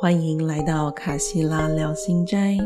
[0.00, 2.56] 欢迎来到卡西拉聊心斋，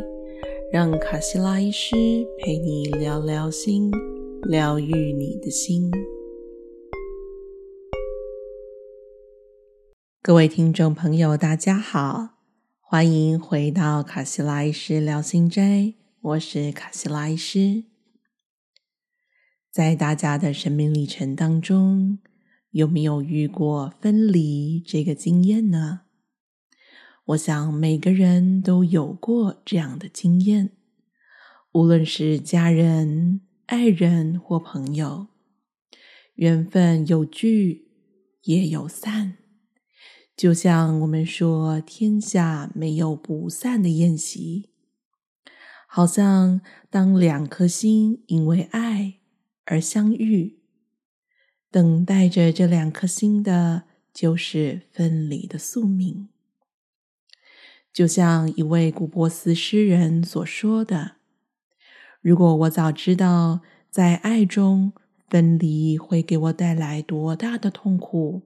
[0.70, 1.96] 让卡西拉医师
[2.38, 3.90] 陪你聊聊心，
[4.42, 5.90] 疗愈你的心。
[10.20, 12.34] 各位听众朋友，大家好，
[12.82, 17.84] 欢迎回到卡西拉医师聊心斋，我是卡西拉医师。
[19.70, 22.18] 在大家的生命历程当中，
[22.72, 26.01] 有没有遇过分离这个经验呢？
[27.26, 30.72] 我想每个人都有过这样的经验，
[31.72, 35.28] 无论是家人、爱人或朋友，
[36.34, 37.88] 缘分有聚
[38.42, 39.38] 也有散。
[40.36, 44.70] 就像我们说，天下没有不散的宴席。
[45.86, 46.60] 好像
[46.90, 49.20] 当两颗心因为爱
[49.66, 50.58] 而相遇，
[51.70, 56.30] 等待着这两颗心的，就是分离的宿命。
[57.92, 61.16] 就像一位古波斯诗人所说的
[62.22, 64.94] ：“如果我早知道在爱中
[65.28, 68.42] 分离会给我带来多大的痛苦，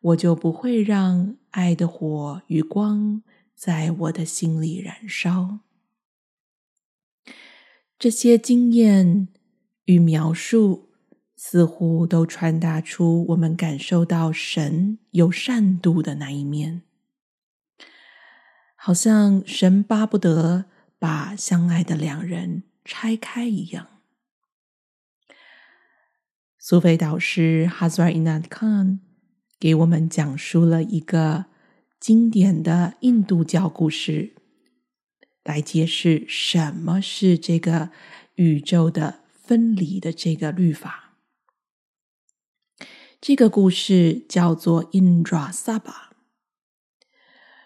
[0.00, 3.22] 我就不会让爱的火与光
[3.54, 5.60] 在我的心里燃烧。”
[7.96, 9.28] 这些经验
[9.84, 10.88] 与描述
[11.36, 16.82] 似乎都传达出我们感受到神有善度的那一面。
[18.86, 20.66] 好像神巴不得
[20.98, 23.88] 把相爱的两人拆开一样。
[26.58, 28.98] 苏菲导师 Hazar Inad Khan
[29.58, 31.46] 给我们讲述了一个
[31.98, 34.34] 经典的印度教故事，
[35.44, 37.88] 来解释什么是这个
[38.34, 41.14] 宇宙的分离的这个律法。
[43.18, 46.12] 这个故事叫做 Indra Sabha。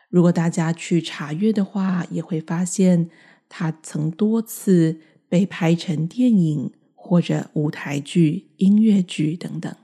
[0.08, 3.10] 如果大家去查阅的话，也会发现
[3.48, 9.74] 它曾多次被拍成电影或者舞台剧、音乐剧等等。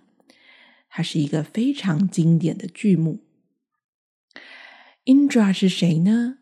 [0.88, 3.20] 它是一个非常经典的剧目。
[5.04, 6.38] Indra 是谁呢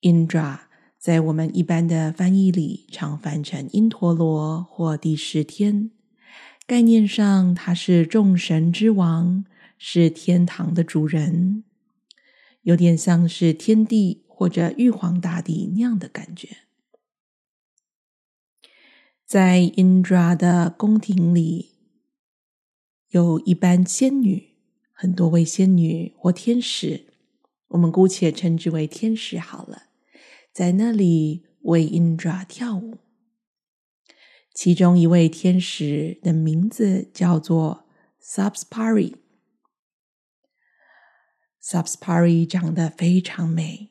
[0.00, 0.60] ？Indra
[0.96, 5.90] 在我们一般的翻译里常翻成因陀罗或第十天。
[6.66, 9.44] 概念上，他是众神之王，
[9.76, 11.64] 是天堂的主人。
[12.68, 16.58] 有点像是天帝或者玉皇大帝那样的感觉。
[19.24, 21.70] 在 Indra 的宫廷里，
[23.08, 24.50] 有一班仙女，
[24.92, 27.06] 很多位仙女或天使，
[27.68, 29.84] 我们姑且称之为天使好了，
[30.52, 32.98] 在那里为 Indra 跳舞。
[34.52, 37.86] 其中一位天使的名字叫做
[38.22, 39.14] Subspari。
[41.68, 43.90] Subspari 长得非常美，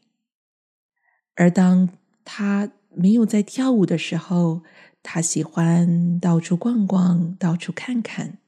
[1.36, 1.90] 而当
[2.26, 4.64] 他没有在跳舞的时候，
[5.04, 8.40] 他喜欢到处逛逛，到处看看。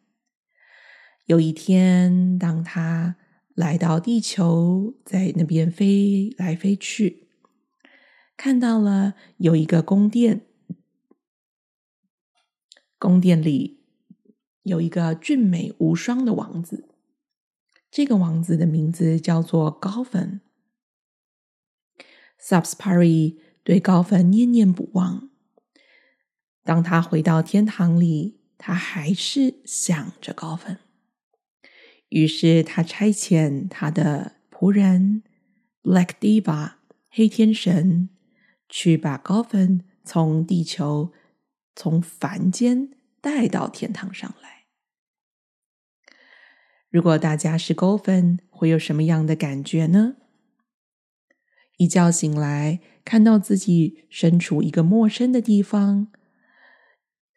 [1.27, 3.17] 有一天，当他
[3.53, 7.27] 来到地球，在那边飞来飞去，
[8.35, 10.47] 看到了有一个宫殿，
[12.97, 13.83] 宫殿里
[14.63, 16.88] 有一个俊美无双的王子。
[17.91, 20.41] 这个王子的名字叫做高芬。
[22.39, 25.29] Subspari 对高芬念念不忘。
[26.63, 30.77] 当他回到天堂里，他还是想着高芬。
[32.09, 35.23] 于是他差遣他的仆人
[35.83, 36.73] Black Diva
[37.09, 38.09] 黑天神
[38.67, 41.11] 去把高芬从地球、
[41.75, 44.58] 从凡间带到天堂上来。
[46.89, 50.15] 如果大家是高分，会有什么样的感觉呢？
[51.77, 56.07] 一觉醒来，看到自己身处一个陌生的地方，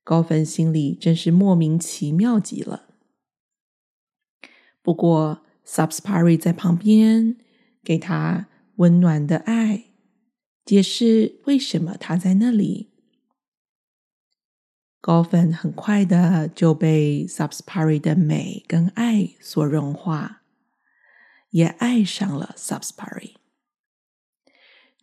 [0.02, 2.88] 高分心里真是莫名其妙极了。
[4.80, 7.36] 不过，Subspari 在旁边
[7.84, 9.84] 给他温暖的爱，
[10.64, 12.91] 解释为什么他在那里。
[15.02, 20.42] 高粉很快的就被 Subspari 的美跟爱所融化，
[21.50, 23.32] 也爱上了 Subspari。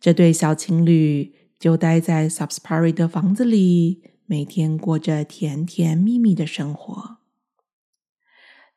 [0.00, 7.18] 这对小情侣就待在 Subspari 的房子里，每天过着甜甜蜜蜜的生活。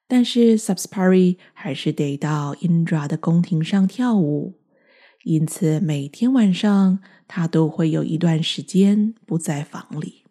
[0.06, 4.60] 但是 Subspari 还是得到 Indra 的宫廷上跳舞，
[5.24, 7.00] 因此每天晚上
[7.30, 10.23] 他都会有一段时间不在房里。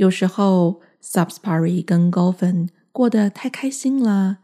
[0.00, 4.38] 有时候，Subspari 跟高芬过得太开心了，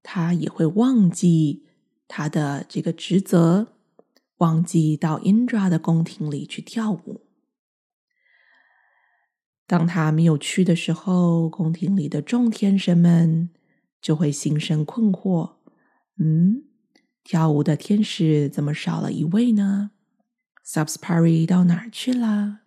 [0.00, 1.66] 他也会忘记
[2.06, 3.72] 他的这个职责，
[4.36, 7.26] 忘记到 Indra 的宫廷里去跳舞。
[9.66, 13.50] 当他没有去的时候，宫廷里的众天神们
[14.00, 15.54] 就会心生困惑：
[16.20, 16.62] 嗯，
[17.24, 19.90] 跳舞的天使怎么少了一位呢
[20.64, 22.60] ？Subspari 到哪儿去了？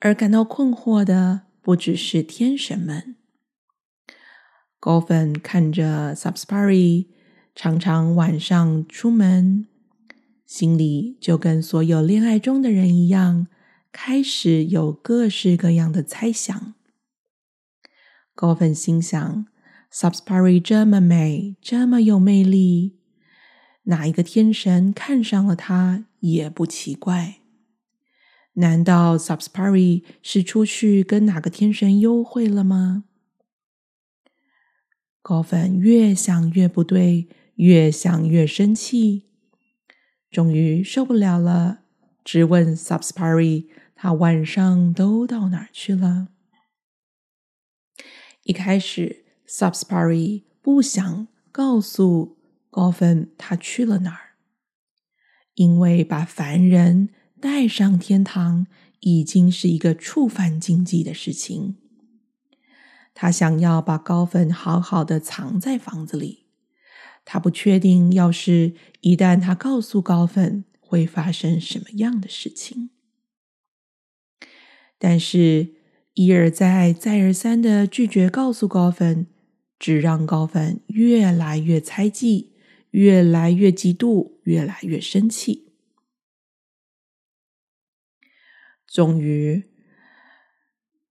[0.00, 3.16] 而感到困惑的不只是天神们。
[4.78, 7.06] 高粉看着 Subspari
[7.54, 9.66] 常常晚上出门，
[10.44, 13.48] 心里就跟所有恋爱中的人一样，
[13.90, 16.74] 开始有各式各样的猜想。
[18.34, 19.46] 高粉心想
[19.90, 22.98] ：Subspari 这么美，这么有魅力，
[23.84, 27.40] 哪一个天神看上了她也不奇怪。
[28.58, 33.04] 难道 Subspari 是出去跟哪个天神幽会了吗？
[35.20, 39.24] 高粉越想越不对，越想越生气，
[40.30, 41.80] 终于受不了了，
[42.24, 46.28] 质问 Subspari：“ 他晚上都到哪儿去了？”
[48.44, 52.38] 一开始，Subspari 不想告诉
[52.70, 54.36] 高粉他去了哪儿，
[55.54, 58.66] 因为把凡人带上天堂
[59.00, 61.76] 已经是一个触犯禁忌的事情。
[63.14, 66.44] 他想要把高粉好好的藏在房子里，
[67.24, 72.90] 他不确定，要是一旦他告诉高粉，会发生什么样的事情。
[74.98, 75.74] 但是，
[76.14, 79.26] 一而再、再而三的拒绝告诉高粉，
[79.78, 82.52] 只让高粉越来越猜忌，
[82.92, 85.65] 越来越嫉妒，越来越生气。
[88.96, 89.62] 终于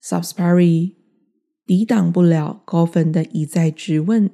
[0.02, 0.96] ，Subspari。
[1.68, 4.32] 抵挡不了高粉的一再质问，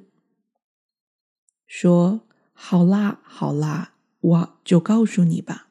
[1.66, 5.68] 说：“好啦，好啦，我就告诉你吧。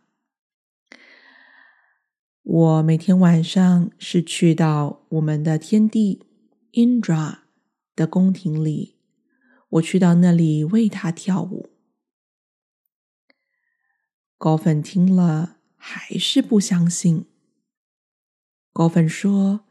[2.44, 6.24] 我每天晚上是去到我们的天帝
[6.74, 7.40] Indra
[7.96, 9.00] 的宫廷里，
[9.70, 11.72] 我去到那里为他跳舞。”
[14.38, 17.31] 高粉听了还是不相信。
[18.74, 19.62] 高粉说。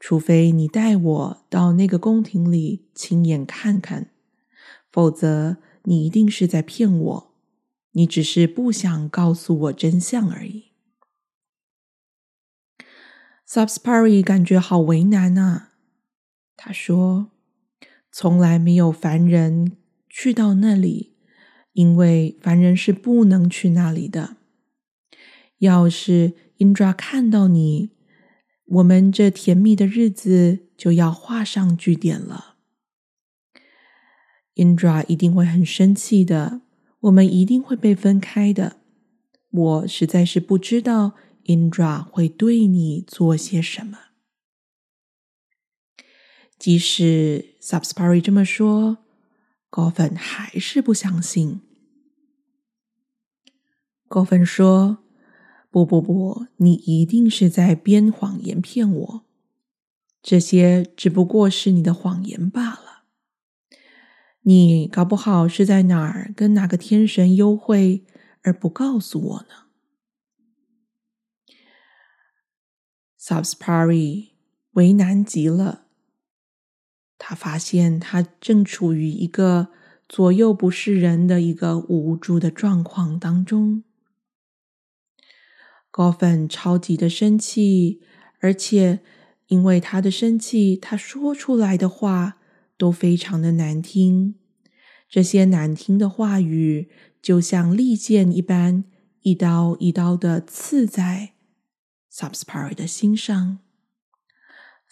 [0.00, 4.10] 除非你带我到那个宫廷里亲眼看看，
[4.92, 7.34] 否则你一定是在骗我。
[7.92, 10.72] 你只是不想告诉我真相而已。
[13.48, 15.70] Subspari 感觉好为难啊！
[16.54, 17.30] 他说
[18.12, 19.78] ：“从来没有凡人
[20.10, 21.14] 去到那里，
[21.72, 24.36] 因为凡人是不能去那里的。
[25.60, 27.92] 要是 Indra 看到你。”
[28.64, 32.56] 我们这甜蜜的日子就要画上句点了。
[34.54, 36.62] Indra 一定会很生气的，
[37.00, 38.78] 我们一定会被分开的。
[39.50, 41.14] 我实在是不知道
[41.44, 43.98] Indra 会对你做些什么。
[46.58, 48.98] 即使 Subspari 这么说，
[49.68, 51.60] 高粉还是不相信。
[54.08, 55.03] 高粉说。
[55.74, 59.24] 不不不，你一定是在编谎言骗我。
[60.22, 63.02] 这些只不过是你的谎言罢了。
[64.42, 68.04] 你搞不好是在哪儿跟哪个天神幽会，
[68.42, 69.66] 而不告诉我呢
[73.20, 74.28] ？Subspari
[74.74, 75.86] 为难极了，
[77.18, 79.70] 他发现他正处于一个
[80.08, 83.82] 左右不是人的一个无助的状况当中。
[85.96, 88.02] 高粉超级的生气，
[88.40, 88.98] 而且
[89.46, 92.38] 因为他的生气，他说出来的话
[92.76, 94.34] 都非常的难听。
[95.08, 96.90] 这些难听的话语
[97.22, 98.82] 就像利剑一般，
[99.20, 101.34] 一刀一刀的刺在
[102.12, 103.60] Subspari 的心上。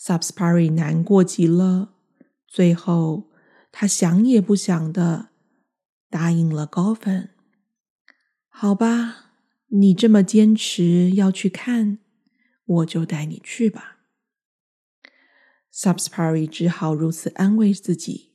[0.00, 1.94] Subspari 难过极了，
[2.46, 3.28] 最后
[3.72, 5.30] 他想也不想的
[6.08, 7.30] 答应了高粉。
[8.48, 9.21] 好吧。
[9.74, 11.98] 你这么坚持要去看，
[12.64, 14.00] 我就带你去吧。
[15.72, 18.32] Subspari 只好如此安慰自己：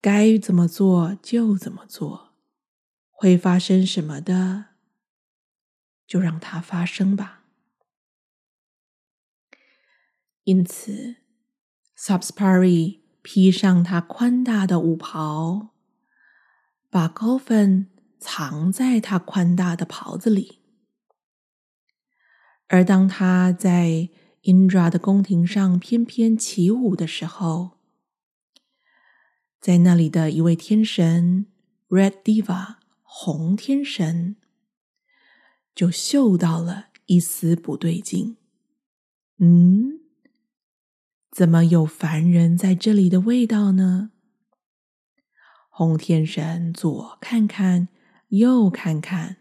[0.00, 2.32] 该怎么做就怎么做，
[3.10, 4.68] 会发生什么的，
[6.06, 7.44] 就让它发生吧。
[10.44, 11.16] 因此
[11.98, 15.74] ，Subspari 披上他宽大的舞袍，
[16.88, 17.90] 把高分。
[18.18, 20.60] 藏在他宽大的袍子里，
[22.68, 24.08] 而当他在
[24.42, 27.78] Indra 的宫廷上翩翩起舞的时候，
[29.60, 31.46] 在那里的一位天神
[31.88, 34.36] Red Diva 红天神
[35.74, 38.36] 就嗅到了一丝不对劲。
[39.38, 40.00] 嗯，
[41.30, 44.12] 怎么有凡人在这里的味道呢？
[45.68, 47.88] 红天神左看看，
[48.28, 49.36] 又看看，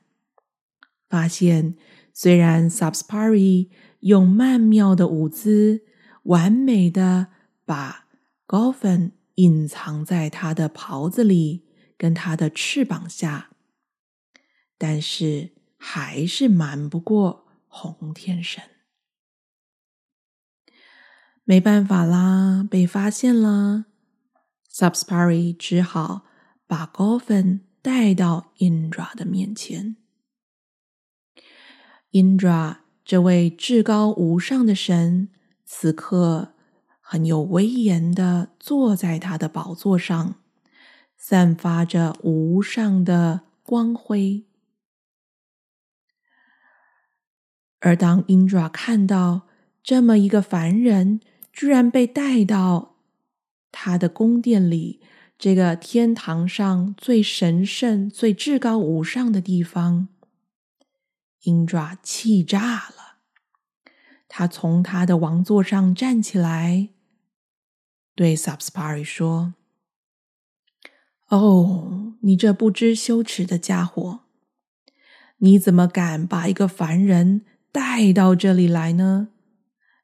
[1.09, 1.75] 发现
[2.13, 5.85] 虽然 Subspari 用曼妙的舞姿，
[6.23, 7.27] 完美的
[7.65, 8.07] 把
[8.47, 11.65] Golfen 隐藏在他的袍子里，
[11.97, 13.51] 跟他的翅膀下，
[14.77, 18.63] 但是还是瞒不过红天神。
[21.43, 23.85] 没办法啦，被发现了。
[24.71, 26.25] Subspari 只好
[26.67, 29.95] 把 Golfen 带到 Indra 的面前。
[32.09, 35.29] Indra 这位至高无上的神，
[35.63, 36.55] 此刻
[36.99, 40.33] 很有威严的坐在他的宝座上，
[41.15, 44.45] 散发着无上的光辉。
[47.81, 49.47] 而当 Indra 看到
[49.83, 51.21] 这么一个凡人，
[51.53, 52.95] 居然被带到。
[53.77, 55.01] 他的宫殿里，
[55.37, 60.07] 这个天堂上最神圣、最至高无上的地方，
[61.41, 63.17] 鹰爪气炸了。
[64.29, 66.89] 他从他的王座上站起来，
[68.15, 69.53] 对 Subspari 说
[71.27, 74.21] ：“哦，你这不知羞耻的家伙，
[75.37, 79.27] 你怎么敢把一个凡人带到这里来呢？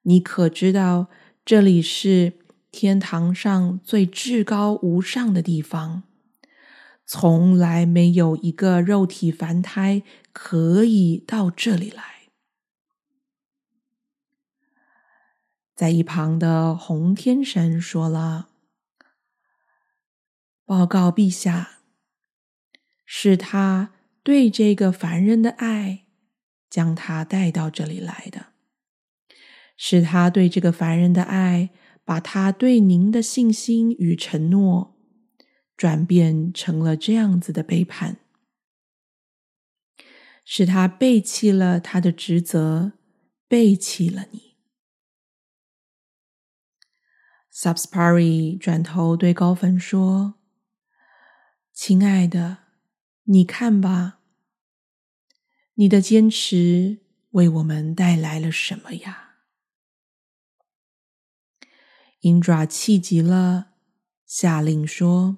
[0.04, 1.08] 你可知道
[1.46, 2.34] 这里是？”
[2.72, 6.04] 天堂上最至高无上的地方，
[7.06, 12.04] 从来没有一个肉体凡胎可以到这里来。
[15.76, 18.50] 在一旁的红天神说了
[20.64, 21.80] ：“报告陛下，
[23.06, 23.92] 是他
[24.24, 26.06] 对这个凡人的爱，
[26.70, 28.48] 将他带到这里来的，
[29.76, 31.72] 是他对这个凡人的爱。”
[32.04, 34.98] 把他对您的信心与承诺
[35.78, 38.18] 转变成了这样子的背叛，
[40.44, 42.94] 使他背弃了他的职责，
[43.48, 44.58] 背弃了你。
[47.54, 50.36] Subspari 转头对高芬说
[51.74, 52.60] ：“亲爱的，
[53.26, 54.22] 你看吧，
[55.76, 59.30] 你的坚持为我们带来了什么呀？”
[62.22, 63.72] 鹰爪气急了，
[64.26, 65.38] 下令说：“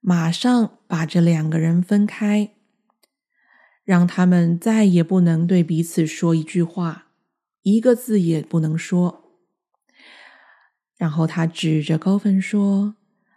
[0.00, 2.54] 马上把这两个人分开，
[3.82, 7.08] 让他们再也不能对彼此说一句话，
[7.62, 9.40] 一个字也不能说。”
[10.96, 12.94] 然后他指着高分说：“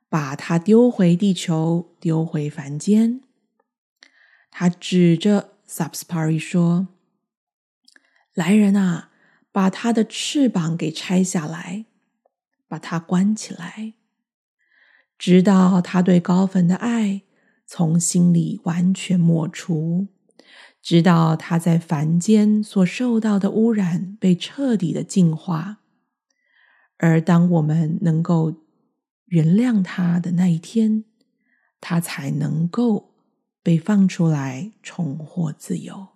[0.08, 3.22] 把他丢回地球，丢回凡间。”
[4.51, 6.88] 他指着 Subspari 说
[8.36, 9.08] ：“来人啊！”
[9.51, 11.86] 把他的翅膀给拆下来，
[12.68, 13.94] 把他关起来，
[15.18, 17.24] 直到他对高粉的爱
[17.65, 20.08] 从心里完全抹除，
[20.82, 25.79] 直到他在凡间所受到的污染被彻底的净化。
[26.98, 28.53] 而当我们能够
[29.25, 31.06] 原谅他的那一天，
[31.82, 33.13] 他才能够
[33.63, 36.10] 被放出来，重获自由。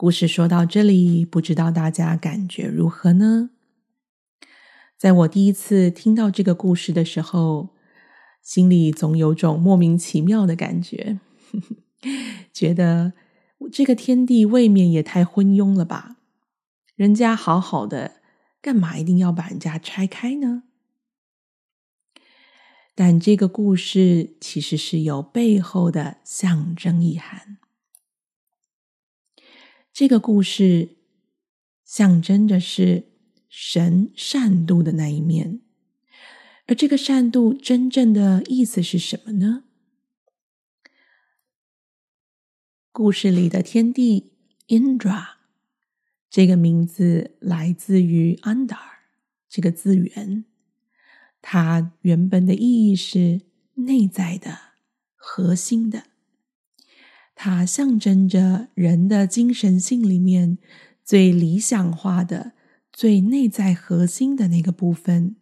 [0.00, 3.50] 故事说到这里，不知道大家感觉如何呢？
[4.96, 7.76] 在我第一次听到这个故事的时候，
[8.40, 11.20] 心里总有种莫名其妙的感觉，
[12.50, 13.12] 觉得
[13.70, 16.16] 这个天地未免也太昏庸了吧？
[16.96, 18.22] 人家好好的，
[18.62, 20.62] 干嘛一定要把人家拆开呢？
[22.94, 27.58] 但这个故事其实是有背后的象征意涵。
[30.00, 30.96] 这个故事
[31.84, 33.10] 象征的是
[33.50, 35.60] 神善妒的那一面，
[36.66, 39.64] 而这个善妒真正的意思是什么呢？
[42.90, 44.32] 故事里的天帝
[44.68, 45.34] Indra
[46.30, 48.78] 这个名字来自于 “under”
[49.50, 50.46] 这个字源，
[51.42, 53.42] 它原本的意义是
[53.74, 54.58] 内在的、
[55.14, 56.04] 核心的。
[57.42, 60.58] 它象征着人的精神性里面
[61.02, 62.52] 最理想化的、
[62.92, 65.36] 最内在核心的那个部分，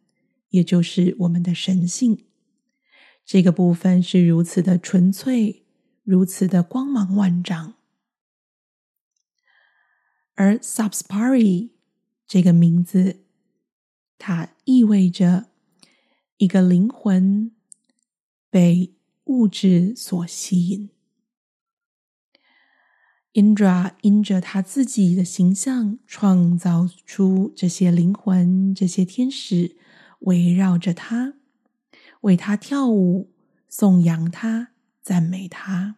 [0.51, 2.25] 也就是我们的神性。
[3.25, 5.65] 这个部分是如此的纯粹，
[6.05, 7.75] 如此的光芒万丈。
[10.37, 11.71] 而 Subspari
[12.29, 13.25] 这个名字
[14.17, 15.49] 它意味着
[16.37, 17.51] 一个灵魂
[18.49, 20.91] 被物质所吸引。
[23.35, 29.77] Indra 因着他自己的形象，创造出这些灵魂、这些天使，
[30.21, 31.35] 围绕着他，
[32.23, 33.31] 为他跳舞、
[33.69, 34.71] 颂扬他、
[35.03, 35.97] 赞美他。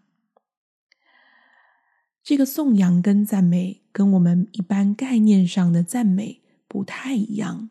[2.22, 7.70] 这个颂扬跟赞美，跟我们一般概念上的赞美不太一样。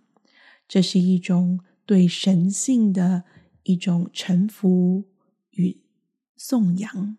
[0.68, 3.26] 这是一种对神性的
[3.64, 5.06] 一种臣服
[5.52, 5.82] 与
[6.36, 7.18] 颂扬。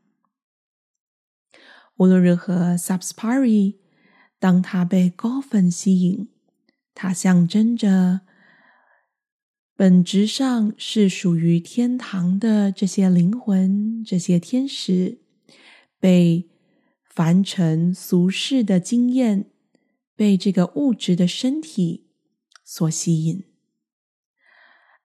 [2.00, 3.76] 无论如何，Subspari，
[4.38, 6.30] 当他被高分吸引，
[6.94, 8.22] 他象征着
[9.76, 15.20] 本质上是属于天堂的这些灵魂、这些天使，
[15.98, 16.48] 被
[17.04, 19.50] 凡尘俗世的经验、
[20.16, 22.06] 被这个物质的身体
[22.64, 23.44] 所吸引，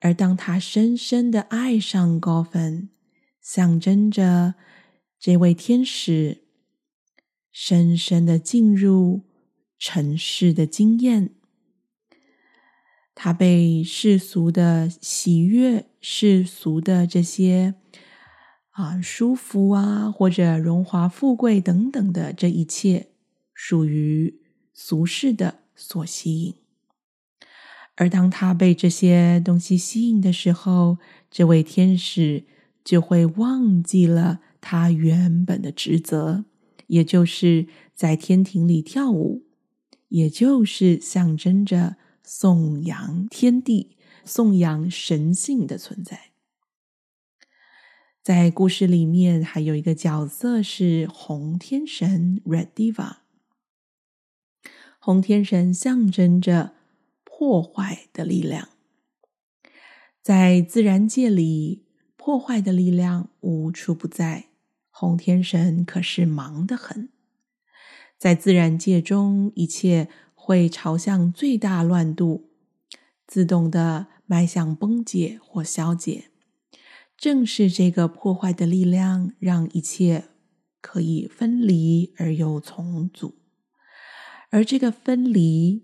[0.00, 2.88] 而当他深深的爱上高分，
[3.42, 4.54] 象征着
[5.20, 6.45] 这位天使。
[7.58, 9.22] 深深的进入
[9.78, 11.30] 尘世的经验，
[13.14, 17.74] 他被世俗的喜悦、世俗的这些
[18.72, 23.08] 啊舒服啊，或者荣华富贵等等的这一切，
[23.54, 24.38] 属于
[24.74, 26.54] 俗世的所吸引。
[27.94, 30.98] 而当他被这些东西吸引的时候，
[31.30, 32.44] 这位天使
[32.84, 36.44] 就会忘记了他原本的职责。
[36.86, 39.44] 也就是在天庭里跳舞，
[40.08, 46.32] 也就是象征着颂扬天地、颂扬神性的存在。
[48.22, 53.18] 在故事里面，还有一个角色是红天神 （Red Diva）。
[54.98, 56.74] 红天神象征着
[57.22, 58.70] 破坏的力量，
[60.20, 61.84] 在自然界里，
[62.16, 64.46] 破坏的力量无处不在。
[64.98, 67.10] 红天神可是忙得很，
[68.16, 72.48] 在自然界中，一切会朝向最大乱度，
[73.26, 76.30] 自动的迈向崩解或消解。
[77.14, 80.30] 正是这个破坏的力量，让一切
[80.80, 83.34] 可以分离而又重组。
[84.48, 85.82] 而这个分离，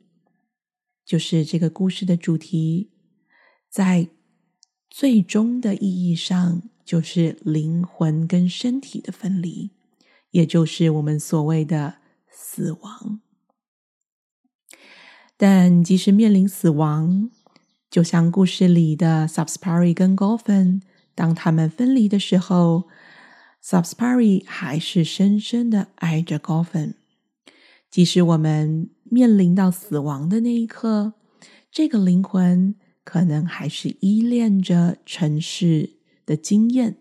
[1.04, 2.92] 就是这个故事的主题，
[3.68, 4.08] 在
[4.88, 6.62] 最终的意义上。
[6.84, 9.70] 就是灵魂跟身体的分离，
[10.30, 11.96] 也就是我们所谓的
[12.30, 13.20] 死亡。
[15.36, 17.30] 但即使面临死亡，
[17.90, 20.82] 就像故事里的 Subspari 跟 Golfen，
[21.14, 22.84] 当他们分离的时候
[23.64, 26.94] ，Subspari 还是深深的爱着 Golfen。
[27.90, 31.14] 即使我们面临到死亡的那一刻，
[31.70, 35.90] 这个灵魂可能还是依恋着尘世。
[36.32, 36.96] 的经验，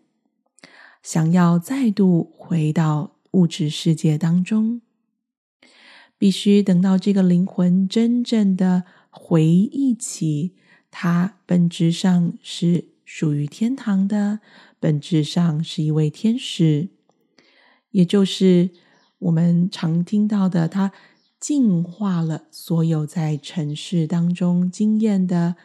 [1.01, 4.81] 想要再度回到物质世界当中，
[6.17, 10.57] 必须等到这个灵魂真正的回忆起，
[10.91, 14.41] 它本质上是属于天堂的，
[14.81, 16.89] 本质上是一位天使，
[17.91, 18.71] 也就是
[19.19, 20.91] 我们常听到的，它
[21.39, 25.55] 净化了所有在尘世当中经验的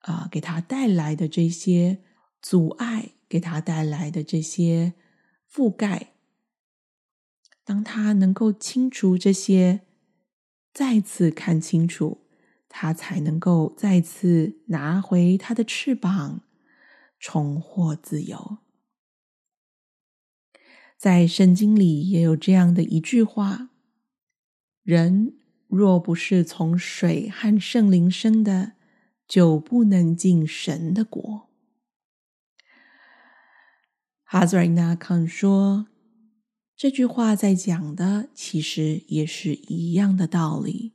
[0.00, 2.00] 啊，给他带来的这些。
[2.42, 4.92] 阻碍给他带来的这些
[5.50, 6.12] 覆盖，
[7.64, 9.82] 当他能够清除这些，
[10.74, 12.26] 再次看清楚，
[12.68, 16.40] 他才能够再次拿回他的翅膀，
[17.20, 18.58] 重获自由。
[20.98, 23.70] 在圣经里也有这样的一句话
[24.82, 25.36] ：“人
[25.68, 28.72] 若不是从水和圣灵生的，
[29.28, 31.48] 就不能进神的国。”
[34.32, 35.88] 哈兹尔纳康说
[36.74, 40.94] ：“这句话在讲的，其实也是一样的道理。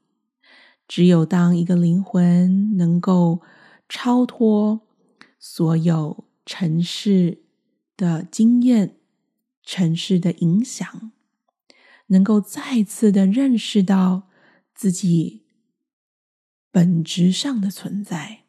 [0.87, 3.43] 只有当一个灵魂能够
[3.87, 4.81] 超脱
[5.37, 7.43] 所有尘世
[7.95, 8.95] 的经验、
[9.61, 11.11] 尘世的影响，
[12.07, 14.23] 能够再次的认识到
[14.73, 15.43] 自己
[16.71, 18.45] 本质上的存在，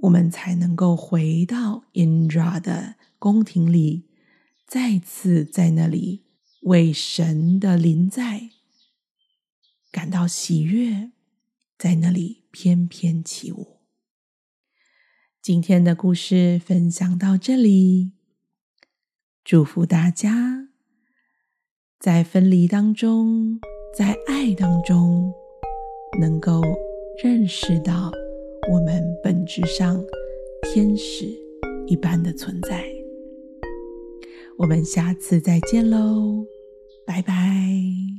[0.00, 4.08] 我们才能够回到 Indra 的。”宫廷里，
[4.66, 6.24] 再次在那里
[6.62, 8.50] 为神的临在
[9.92, 11.12] 感到喜悦，
[11.78, 13.78] 在那里翩翩起舞。
[15.40, 18.10] 今天的故事分享到这里，
[19.44, 20.70] 祝福大家
[22.00, 23.60] 在分离当中，
[23.96, 25.32] 在爱当中，
[26.18, 26.60] 能够
[27.22, 28.10] 认识到
[28.68, 30.04] 我们本质上
[30.62, 31.32] 天使
[31.86, 32.84] 一般的存在。
[34.58, 36.46] 我们下次再见喽
[37.06, 38.11] 拜拜。